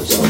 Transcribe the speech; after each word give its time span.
Zone. 0.00 0.27